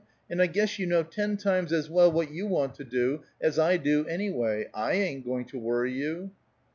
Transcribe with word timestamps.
And 0.31 0.41
I 0.41 0.47
guess 0.47 0.79
you 0.79 0.87
know 0.87 1.03
ten 1.03 1.37
times 1.37 1.71
as 1.71 1.87
well 1.87 2.11
what 2.11 2.31
you 2.33 2.47
want 2.47 2.73
to 2.73 2.83
do, 2.83 3.21
as 3.39 3.59
I 3.59 3.77
do, 3.77 4.03
anyway. 4.07 4.67
I 4.73 4.93
ain't 4.93 5.23
going 5.23 5.45
to 5.49 5.59
worry 5.59 5.93
you." 5.93 6.31